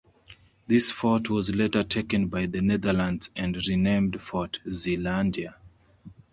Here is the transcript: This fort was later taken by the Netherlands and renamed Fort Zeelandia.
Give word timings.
This 0.65 0.89
fort 0.89 1.29
was 1.29 1.53
later 1.53 1.83
taken 1.83 2.25
by 2.27 2.47
the 2.47 2.59
Netherlands 2.59 3.29
and 3.35 3.55
renamed 3.67 4.19
Fort 4.19 4.59
Zeelandia. 4.67 5.53